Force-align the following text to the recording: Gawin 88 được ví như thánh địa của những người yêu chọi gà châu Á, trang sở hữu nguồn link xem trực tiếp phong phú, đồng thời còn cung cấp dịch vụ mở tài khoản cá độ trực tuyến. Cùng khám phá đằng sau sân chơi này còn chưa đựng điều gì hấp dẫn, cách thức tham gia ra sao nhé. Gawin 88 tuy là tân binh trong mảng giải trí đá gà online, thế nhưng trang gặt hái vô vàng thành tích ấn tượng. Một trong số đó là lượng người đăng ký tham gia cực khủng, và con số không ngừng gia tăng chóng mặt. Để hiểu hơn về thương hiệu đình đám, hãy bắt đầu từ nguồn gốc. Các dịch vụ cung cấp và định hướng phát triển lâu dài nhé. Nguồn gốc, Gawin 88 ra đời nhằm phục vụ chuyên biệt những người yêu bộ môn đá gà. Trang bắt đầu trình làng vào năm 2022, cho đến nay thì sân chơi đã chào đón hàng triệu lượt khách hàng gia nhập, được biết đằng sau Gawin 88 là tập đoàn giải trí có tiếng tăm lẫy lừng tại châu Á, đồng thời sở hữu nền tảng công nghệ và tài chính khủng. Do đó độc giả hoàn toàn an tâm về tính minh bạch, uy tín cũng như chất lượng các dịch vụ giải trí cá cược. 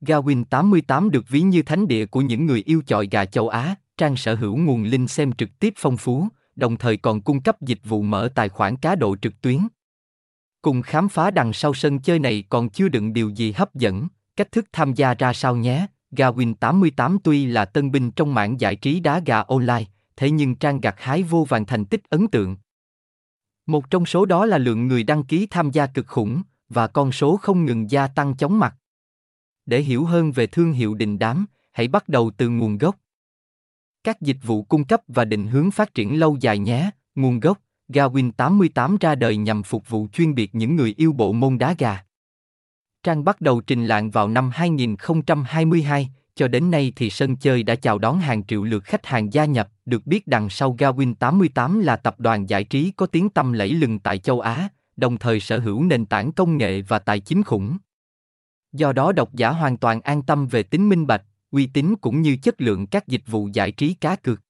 Gawin 0.00 0.44
88 0.44 1.10
được 1.10 1.28
ví 1.28 1.40
như 1.40 1.62
thánh 1.62 1.88
địa 1.88 2.06
của 2.06 2.20
những 2.20 2.46
người 2.46 2.62
yêu 2.66 2.82
chọi 2.86 3.08
gà 3.10 3.24
châu 3.24 3.48
Á, 3.48 3.74
trang 3.96 4.16
sở 4.16 4.34
hữu 4.34 4.56
nguồn 4.56 4.82
link 4.82 5.10
xem 5.10 5.32
trực 5.32 5.58
tiếp 5.58 5.74
phong 5.76 5.96
phú, 5.96 6.28
đồng 6.56 6.76
thời 6.76 6.96
còn 6.96 7.20
cung 7.20 7.40
cấp 7.42 7.60
dịch 7.60 7.80
vụ 7.84 8.02
mở 8.02 8.28
tài 8.34 8.48
khoản 8.48 8.76
cá 8.76 8.94
độ 8.94 9.16
trực 9.22 9.40
tuyến. 9.40 9.58
Cùng 10.62 10.82
khám 10.82 11.08
phá 11.08 11.30
đằng 11.30 11.52
sau 11.52 11.74
sân 11.74 11.98
chơi 11.98 12.18
này 12.18 12.44
còn 12.48 12.68
chưa 12.68 12.88
đựng 12.88 13.12
điều 13.12 13.28
gì 13.28 13.52
hấp 13.52 13.74
dẫn, 13.74 14.08
cách 14.36 14.52
thức 14.52 14.64
tham 14.72 14.94
gia 14.94 15.14
ra 15.14 15.32
sao 15.32 15.56
nhé. 15.56 15.86
Gawin 16.12 16.54
88 16.54 17.18
tuy 17.24 17.46
là 17.46 17.64
tân 17.64 17.90
binh 17.90 18.10
trong 18.10 18.34
mảng 18.34 18.60
giải 18.60 18.76
trí 18.76 19.00
đá 19.00 19.20
gà 19.26 19.40
online, 19.40 19.84
thế 20.16 20.30
nhưng 20.30 20.56
trang 20.56 20.80
gặt 20.80 20.94
hái 20.98 21.22
vô 21.22 21.46
vàng 21.48 21.66
thành 21.66 21.84
tích 21.84 22.10
ấn 22.10 22.28
tượng. 22.28 22.56
Một 23.66 23.90
trong 23.90 24.06
số 24.06 24.26
đó 24.26 24.46
là 24.46 24.58
lượng 24.58 24.88
người 24.88 25.02
đăng 25.02 25.24
ký 25.24 25.46
tham 25.46 25.70
gia 25.70 25.86
cực 25.86 26.06
khủng, 26.06 26.42
và 26.68 26.86
con 26.86 27.12
số 27.12 27.36
không 27.36 27.64
ngừng 27.64 27.90
gia 27.90 28.06
tăng 28.06 28.36
chóng 28.36 28.58
mặt. 28.58 28.76
Để 29.70 29.80
hiểu 29.80 30.04
hơn 30.04 30.32
về 30.32 30.46
thương 30.46 30.72
hiệu 30.72 30.94
đình 30.94 31.18
đám, 31.18 31.46
hãy 31.72 31.88
bắt 31.88 32.08
đầu 32.08 32.30
từ 32.36 32.48
nguồn 32.48 32.78
gốc. 32.78 32.96
Các 34.04 34.20
dịch 34.20 34.36
vụ 34.42 34.62
cung 34.62 34.84
cấp 34.84 35.00
và 35.08 35.24
định 35.24 35.46
hướng 35.46 35.70
phát 35.70 35.94
triển 35.94 36.20
lâu 36.20 36.36
dài 36.40 36.58
nhé. 36.58 36.90
Nguồn 37.14 37.40
gốc, 37.40 37.58
Gawin 37.88 38.32
88 38.32 38.96
ra 39.00 39.14
đời 39.14 39.36
nhằm 39.36 39.62
phục 39.62 39.88
vụ 39.88 40.08
chuyên 40.12 40.34
biệt 40.34 40.54
những 40.54 40.76
người 40.76 40.94
yêu 40.96 41.12
bộ 41.12 41.32
môn 41.32 41.58
đá 41.58 41.74
gà. 41.78 42.04
Trang 43.02 43.24
bắt 43.24 43.40
đầu 43.40 43.60
trình 43.60 43.86
làng 43.86 44.10
vào 44.10 44.28
năm 44.28 44.50
2022, 44.54 46.10
cho 46.34 46.48
đến 46.48 46.70
nay 46.70 46.92
thì 46.96 47.10
sân 47.10 47.36
chơi 47.36 47.62
đã 47.62 47.74
chào 47.74 47.98
đón 47.98 48.20
hàng 48.20 48.44
triệu 48.44 48.64
lượt 48.64 48.84
khách 48.84 49.06
hàng 49.06 49.32
gia 49.32 49.44
nhập, 49.44 49.68
được 49.84 50.06
biết 50.06 50.26
đằng 50.26 50.50
sau 50.50 50.76
Gawin 50.78 51.14
88 51.14 51.80
là 51.80 51.96
tập 51.96 52.20
đoàn 52.20 52.48
giải 52.48 52.64
trí 52.64 52.92
có 52.96 53.06
tiếng 53.06 53.30
tăm 53.30 53.52
lẫy 53.52 53.72
lừng 53.72 53.98
tại 53.98 54.18
châu 54.18 54.40
Á, 54.40 54.68
đồng 54.96 55.18
thời 55.18 55.40
sở 55.40 55.58
hữu 55.58 55.84
nền 55.84 56.06
tảng 56.06 56.32
công 56.32 56.58
nghệ 56.58 56.82
và 56.82 56.98
tài 56.98 57.20
chính 57.20 57.42
khủng. 57.42 57.78
Do 58.72 58.92
đó 58.92 59.12
độc 59.12 59.34
giả 59.34 59.50
hoàn 59.50 59.76
toàn 59.76 60.00
an 60.00 60.22
tâm 60.22 60.46
về 60.46 60.62
tính 60.62 60.88
minh 60.88 61.06
bạch, 61.06 61.22
uy 61.50 61.66
tín 61.66 61.94
cũng 62.00 62.22
như 62.22 62.36
chất 62.42 62.60
lượng 62.60 62.86
các 62.86 63.08
dịch 63.08 63.22
vụ 63.26 63.48
giải 63.52 63.72
trí 63.72 63.94
cá 63.94 64.16
cược. 64.16 64.40